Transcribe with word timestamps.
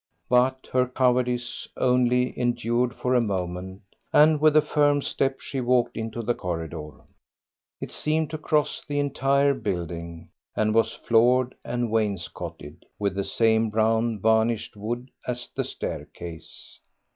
But 0.29 0.67
her 0.71 0.87
cowardice 0.87 1.67
only 1.77 2.33
endured 2.35 2.95
for 2.95 3.13
a 3.13 3.21
moment, 3.21 3.83
and 4.11 4.41
with 4.41 4.57
a 4.57 4.61
firm 4.63 5.03
step 5.03 5.39
she 5.39 5.61
walked 5.61 5.95
into 5.95 6.23
the 6.23 6.33
corridor. 6.33 7.01
It 7.79 7.91
seemed 7.91 8.31
to 8.31 8.39
cross 8.39 8.83
the 8.87 8.97
entire 8.97 9.53
building, 9.53 10.29
and 10.55 10.73
was 10.73 10.93
floored 10.95 11.53
and 11.63 11.91
wainscotted 11.91 12.83
with 12.97 13.13
the 13.13 13.23
same 13.23 13.69
brown 13.69 14.17
varnished 14.19 14.75
wood 14.75 15.11
as 15.27 15.51
the 15.55 15.63
staircase. 15.63 16.79